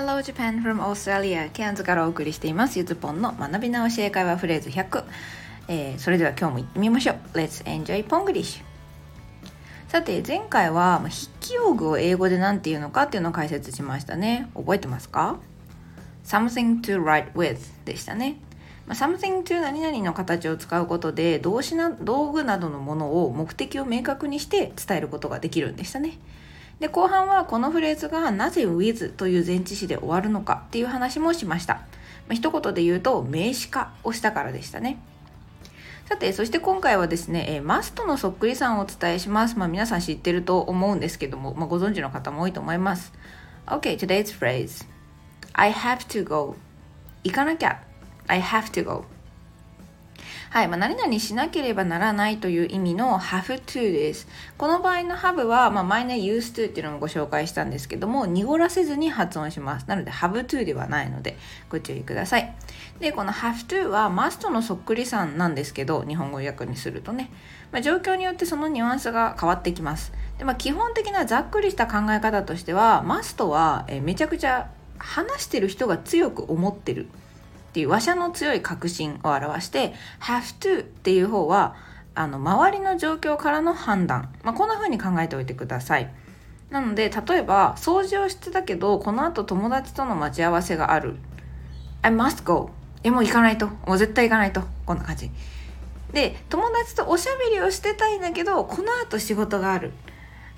[0.00, 2.78] Hello Japan from Australia ケアンズからお送りしています。
[2.78, 5.04] ゆずぽんの学び直し英会話フレーズ100、
[5.68, 7.16] えー、それでは今日も行ってみましょう。
[7.34, 8.62] Let's enjoy Ponglish
[9.88, 14.48] さて前回は筆記用具を英語で何て言うのかっていうのを解説しましたね。
[14.54, 15.38] 覚えてますか
[16.24, 18.36] ？Something to write with でしたね。
[18.86, 26.18] ま something to 何々の形を使うことで動詞な道具などのものを目的を明確にして伝えることができるんでしたね。
[26.80, 31.82] で後半はこのフレーズがなぜ with という前置詞で終わるのかっていう話もしました、ま
[32.30, 34.98] あ、一言で言うと名詞化をしたからでしたね。
[36.08, 39.56] さてそして今回はですね、えー、マストのそっくりさんをお伝えします。
[39.56, 43.12] まあ皆さん知ってると思うんですけども、まあ、ご存知の方も多いと思います。
[43.66, 44.88] OK today's phrase.
[45.52, 46.56] I have to go.
[47.22, 47.80] 行かなきゃ。
[48.26, 49.04] I have to go.
[50.50, 54.26] はい、まあ、何々しなければならないという意味の have to です。
[54.58, 59.86] この場合の have は、まあ、前ね used to っていうのもご紹介したんですけども、濁らせずに発音します。
[59.86, 61.36] なので have to ではないので、
[61.68, 62.52] ご注意ください。
[62.98, 67.30] で、この have to は must のそっくりさんなんですけど、日本語訳にするとね、
[67.70, 70.12] まあ、状況によってそのニュアンスが変わってきます。
[70.38, 77.06] で、まあ、基本的なざっくりした考え方としては、must は、えめちゃくちゃ話してる人が強く思ってる
[77.70, 81.76] っていう話者の強い確信を表して have to っていう方は
[82.16, 86.12] あの周りの状況からの判断、まあ、こんな風に考えておいてください。
[86.70, 91.16] なので例えば掃除をしてたけどこの後友達との待ち合わせがある。
[92.02, 92.70] I must go
[93.04, 93.68] えもう行かないと。
[93.68, 94.62] もう絶対行かないと。
[94.84, 95.30] こんな感じ。
[96.12, 99.92] で友達とおしゃべりをしてたいんだけどこの後仕事がある。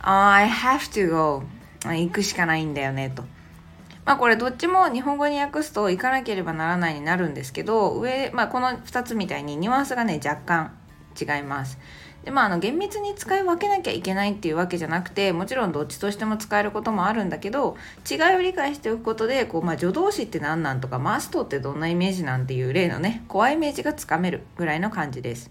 [0.00, 1.42] I have to go
[1.84, 3.24] 行くしかないんだよねと。
[4.08, 10.72] まあこれどっちも日本語に訳すと行かなければならないになるんですけど上、まあ、この2つみたいにニュアンスがね若干
[11.20, 11.78] 違います。
[12.24, 17.76] でまあ、あの厳密に使い分けなきゃいけないっていうわけじゃなくてもちろんどっちとしても使えることもあるんだけど
[18.10, 25.50] 違いを理解しておくことでこう、まあ、助動詞って何なんとかマストってどんなイメージなんていう例のね怖いイメージがつかめるぐらいの感じです。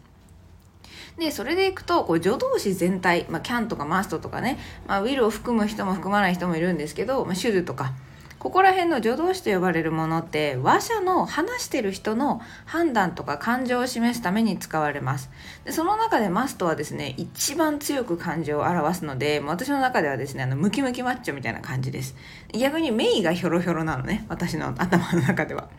[1.18, 7.94] で、それでいくと、こう助動詞全体、まあ、can とか must とかね、まあ、will を含む人も含まない人もいるんですけど、まあ、should とか、
[8.40, 15.30] ここら辺の助動詞と呼ばれるものって話者の話してる人の判断とか感情を示すために使われます。
[15.66, 22.16] でその中でマストはですね一番強く感情を表すので私の中ではですねあのムキムキマッチョみたいな感じです。
[22.54, 25.70] 逆にメイがヒョロヒョロなのね私の頭の中では。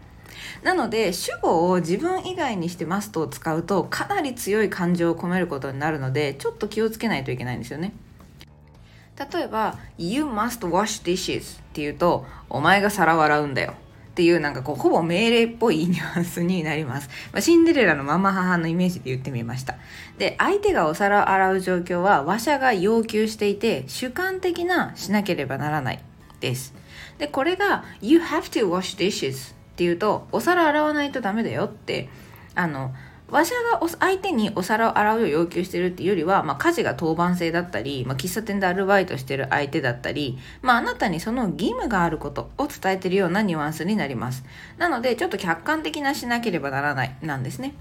[0.63, 7.93] なので主語を自分以外にしてマストを使うとかなり強い感情を込めることになるのでちょっと気をつけないといけないんですよね。
[9.19, 13.75] 例えば「You must wash dishes」って言うと「お前が皿を洗うんだよ」
[14.13, 19.77] っていうなんかこうほぼ命令っぽいニュアンスになります、まあ、シンデレラのママ母のイメージで言ってみました。
[20.19, 26.01] で相手がお皿を洗う状況は話者が要求していて主観的なしなければならない
[26.41, 26.75] です。
[27.19, 32.09] でこれが「You have to wash dishes」っていうとお皿洗わないとダメだよって
[32.57, 32.93] あの
[33.31, 44.45] 話者が相手にお皿を洗うよう要求してるっていうよりは、まあ、家事が当番制だったり、まあ、喫茶店でアルバイトしてる相手だったり、まあ、あなたにその義務があることを伝えてるようなニュアンスになります。
[44.79, 47.75] なので、ちょっと客観的なしなければならないなんですね。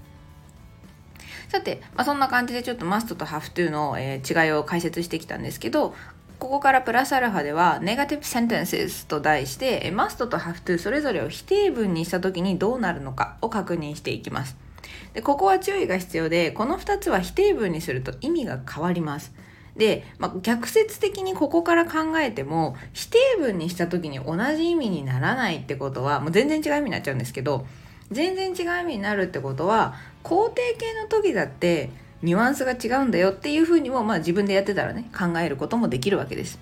[1.48, 5.94] さて、まあ、そんな感じでちょっとマストとハフトゥーの、えー、違いを解説してきたんですけど、
[6.38, 14.67] ここからプラスアルファでは、ネガティブセンテンスと題して、マストとハフトゥーそれぞれを否定文にした時にどうなるのかを確認していきます。
[15.14, 19.32] でここは注意が必要でこの2つは否定文にすると意味が変わります
[19.76, 27.66] で、まあ、逆説的にここから考えても否定文にした時に同じ意味にならないってことはもう全然違う意味になっちゃうんですけど
[28.10, 29.94] 全然違う意味になるってことは
[30.24, 31.90] 肯定形の時だって
[32.22, 36.58] ニュアンスが違うんだよっていうふうにも、まあ、自分でやってたらね考えることもできるわけです。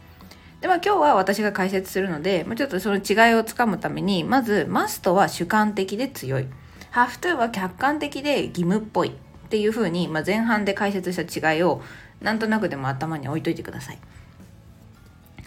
[0.61, 6.47] でまあ、今日は私が解説するので、まあ、ちょっとその違いをつかむためにまずマストは主観的で強い。
[6.97, 11.83] Have to は客観的で義務っぽいっていう風に、まあ、前半で解説した違いを
[12.23, 13.99] なんとなくでも頭に置いといてください。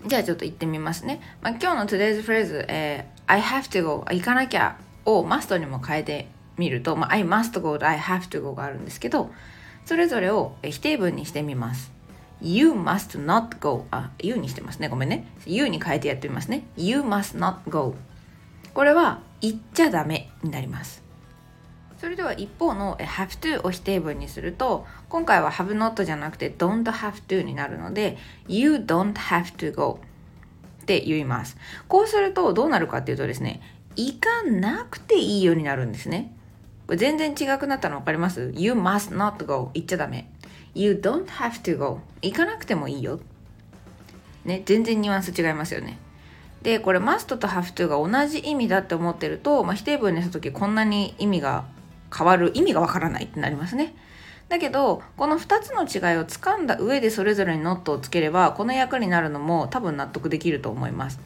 [0.05, 1.19] じゃあちょっと言ってみますね。
[1.41, 8.53] まあ、今日の today's phrase、えー、I have to go 行かなきゃを must にも変えてみると、まあ、I must go と I have to go
[8.53, 9.31] があるんですけど
[9.85, 11.91] それぞれを否定文にしてみます。
[12.41, 14.87] You must not go あ、You にしてますね。
[14.87, 15.27] ごめんね。
[15.45, 16.65] You に変えてやってみますね。
[16.77, 17.95] You must not go
[18.73, 21.08] これは言っちゃダメになります。
[21.99, 28.17] それでは一方の have to を否定文にすると今回は have not じゃなくて don't have to になるので
[28.47, 29.99] you don't have to go
[30.81, 31.57] って言います。
[31.87, 33.61] こうするとどうなるかっていうとですね
[33.95, 36.33] 行かなくていいようになるんですね。
[36.87, 40.31] これ全然違くなったの分かります ?You must not go 言っちゃダメ。
[40.73, 43.19] You don't have to go 行かなくてもいいよ。
[44.45, 45.99] ね全然ニュアンス違いますよね。
[46.63, 51.65] でこれ must と have to が同じ意味だって思ってると、まあ、否定文にした時こんなに意味が
[52.15, 53.95] 変わる意味がわからないってなりますね。
[54.49, 61.19] だけどこの2つの違いをつかんだ上でそれぞれにノットをつければこの役になるのも多分納得できると思います。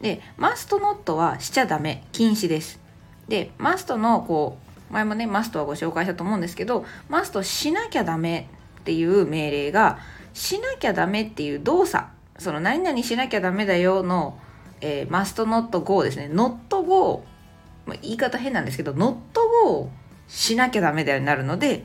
[0.00, 2.80] で must not はしちゃダメ禁止です。
[3.28, 4.58] で must のこ
[4.90, 8.48] う前もね must はご紹介したと思うんですけど must しなきゃダメ
[8.80, 9.98] っていう命令が
[10.34, 12.06] しなきゃダメっていう動作
[12.38, 14.38] その何々しなきゃダメだよの、
[14.80, 17.24] えー、must not go ですね not go
[18.02, 19.90] 言い方変なんですけど not go
[20.32, 21.84] しなきゃダメだよになるので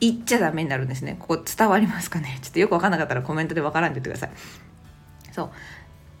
[0.00, 1.16] 言っちゃダメになるんですね。
[1.18, 2.38] ここ伝わりますかね？
[2.42, 5.32] ちょっとよく分かんなかったらコメントで分からんで言ってください。
[5.32, 5.50] そ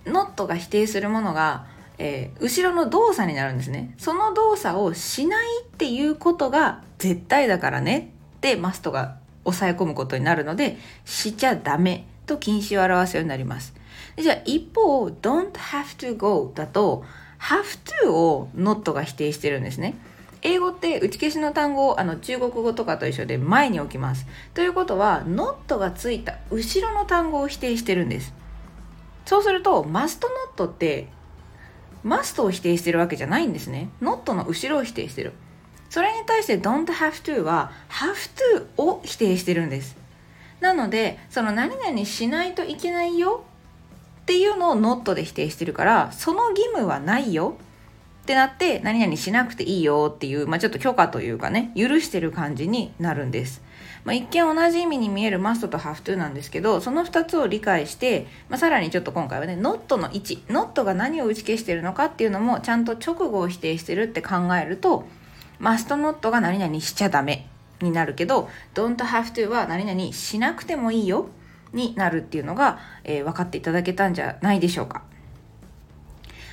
[0.06, 0.10] う。
[0.10, 1.66] not が否定するものが、
[1.98, 3.94] えー、後ろの動作になるんですね。
[3.98, 8.12] その動作をしないっていうことが絶対だからね。
[8.36, 13.74] ってマストが抑え込むことになるのでしちゃダメと禁止を表すようになります。
[14.16, 17.04] じゃあ一方 don't have to go だと
[17.38, 19.94] have to を not が否定してるんですね。
[20.46, 24.26] 英語って打ち消しの単語をあの中国語とかと一緒で前に置きます。
[24.54, 28.32] ということは not がついた後ろの単語を否定してるんです。
[29.24, 30.20] そうすると must
[30.56, 31.08] not って
[32.04, 33.90] must を否定してるわけじゃないんですね。
[34.00, 35.32] not の後ろを否定してる。
[35.90, 38.14] それに対して don't have to は have
[38.56, 39.96] to を否定してるんです。
[40.60, 43.44] なのでその何々しないといけないよ
[44.22, 47.56] っていうのを not で否定してるからその義務はないよ
[48.26, 53.62] ってなって何々しなくていいよっていう、まあ、ちょっと許可というかね許してる感じになるんです、
[54.02, 65.06] まあ、一見同じ意味に見える must と have to なんですけどその2つを理解して、まあ、さらにちょっと今回はね not の位置 not が何を打ち消してるのかっていうのもちゃんと直後を否定してるって考えると
[65.60, 67.48] must not が何々しちゃダメ
[67.80, 71.28] になるけど don't have to は何々しなくてもいいよ
[71.72, 75.04] になるっていうのが、えー、分かっていただけたんじゃないでしょうか。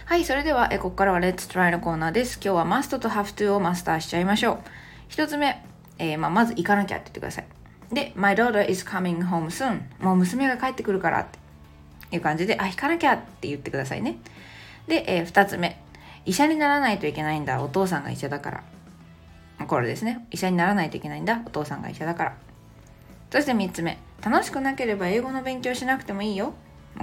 [0.06, 2.36] はい、それでは、えここからは Let's Try のコーナーです。
[2.36, 4.60] 今日は Must と Have to をマスターしちゃいましょう。
[5.08, 5.66] 一つ目、
[5.98, 7.46] えー、まあ、まず行かなきゃって言ってください。
[7.94, 9.82] で、My daughter is coming home soon.
[10.04, 11.40] もう娘が帰ってくるからって
[12.16, 14.18] いう感じで、あ、行かなきゃって言ってくださいね。
[14.88, 15.82] で、えー、二つ目、
[16.26, 17.64] 医者にならないといけないんだ。
[17.64, 18.52] お父さんが医者だか
[19.60, 19.68] ら。
[19.68, 20.28] これですね。
[20.32, 21.42] 医者にならないといけないんだ。
[21.46, 22.38] お父さんが医者だから。
[23.32, 26.54] そして三つ目、楽しくなければ英語の勉強しなくてもいいよ。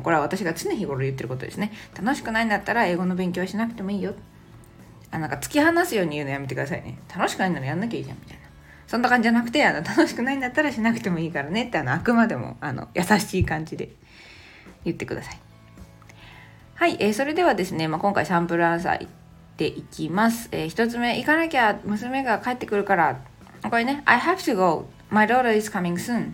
[0.02, 1.72] これは私が常日頃言ってることですね。
[2.00, 4.14] 楽しくないんだったら英語の勉強しなくてもいいよ。
[5.10, 6.98] あなんか突き放すように言うのやめてくださいね。
[7.14, 8.44] 楽しくないならやんなきゃいいじゃんみたいな。
[8.86, 11.64] そんな感じじゃなくてあの楽しくないんだったらしなくてもいいからね。
[11.64, 13.90] ってあのあくまでもあの優しい感じで
[14.84, 15.40] 言ってください。
[16.74, 19.08] はい、えー、それではですね、まあ、今回サンプルアンサーいっ
[19.58, 23.20] ていきます、えー、1つ目行かなきゃ娘が帰ってくるから。
[23.68, 24.86] これね I have to go.
[25.10, 26.32] My daughter is coming soon.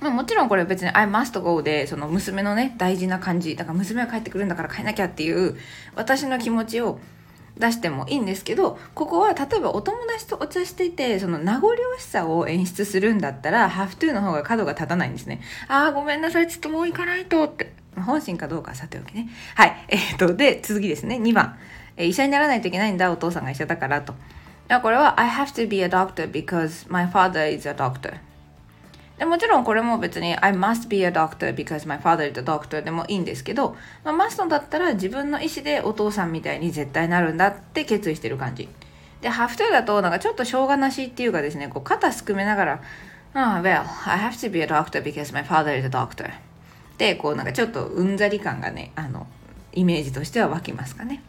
[0.00, 5.56] まあ、もちろんこれ別に I must go でその娘のね大事な感じだから娘が帰ってくるんだから帰んなきゃっていう
[5.94, 6.98] 私の気持ちを
[7.58, 15.42] 出してもいいんですけどここは例えばお友達とお茶していてその名残惜しさを演出するんだったら have to の方が角が立たないんですね。
[15.68, 17.72] ああごめんなさいちょっともう行かないとって。
[17.96, 19.28] 本心かどうかさておきね。
[19.54, 19.76] はい。
[19.88, 21.16] えー、っとで続きですね。
[21.16, 21.56] 2番、
[21.96, 24.14] えー、医者にならないといけないんだお父さんが医者だからと。
[24.82, 28.14] これは I have to be a doctor because my father is a doctor
[29.20, 38.66] でもちろんこれも別に I must be a doctor because my father is a doctor でもいいんですけど、まあ、マストだったら自分の意思でお父さんみたいに絶対なるんだって決意してる感じ。
[39.20, 42.72] で、have to だとなんかちょっとしょうがなしっていうかですね、こう肩すくめながら、
[43.34, 46.30] ああ、well, I have to be a doctor because my father is a doctor
[46.96, 49.26] で、こうなんかちょっとうんざり感がね、あの、
[49.74, 51.22] イメージとしては湧きますかね。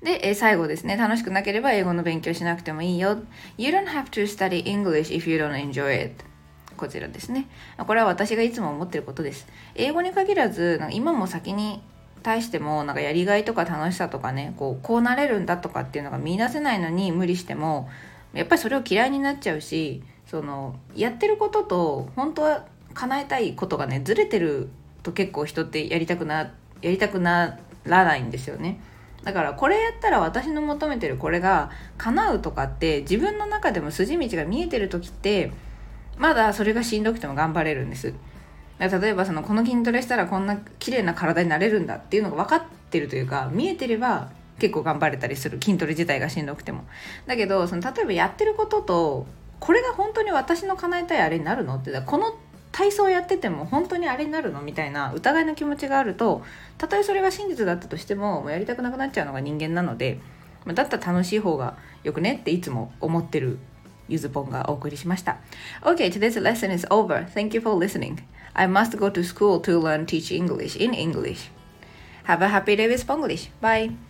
[0.00, 0.96] で、え最後ですね。
[0.96, 3.18] 楽しくなければ英語の勉強しなくてもいいよ。
[3.58, 6.35] You don't have to study English if you don't enjoy it.
[6.76, 7.48] こちらですね。
[7.78, 9.46] これは私がいつも思ってることです。
[9.74, 11.80] 英語に限らず、なんか今も先に
[12.26, 17.88] 対してもなんかやりがいとか楽しさとかねこうこうなれるんだとかっていうのが見いだせないのに無理しても
[18.32, 24.70] やっぱりそれを嫌いになっちゃうしそのやってることと本当は叶えたいことがねずれてる
[25.04, 26.52] と結構人ってやりたくな
[26.82, 28.80] やりたくならないんですよね。
[29.22, 35.52] だからこれやったら私の求めてるこれが叶うとかって自分の中でも筋道が見えてる時って
[36.18, 38.14] まだそれがしんどくても頑張れるんです。
[38.78, 45.58] 例えばそのこの筋トレしたらこんな綺麗な体になれるんだっていうのが分かってるというか見えてれば結構頑張れたりする。
[45.62, 46.84] 筋トレ自体がしんどくても。
[47.26, 49.26] だけどその例えばやってることと
[49.60, 52.34] これが本当に私の叶えたいあれになるのってこの
[52.72, 56.42] 体操やってても本当にあれになるのみたいな疑いの気持ちがあると
[56.76, 60.20] たとえそれが真実だったとしてももうやりたくなくなっちゃうのが人間なので
[60.66, 63.58] だったら楽しい方がよくねっていつも思ってる
[64.07, 65.37] ゆずぽんがお送りしました。
[65.81, 67.25] Okay, today's lesson is over.
[67.25, 68.17] Thank you for listening.
[68.53, 71.49] I must go to school to learn teach English in English.
[72.25, 73.49] Have a happy day with Ponglish.
[73.61, 74.04] Bye!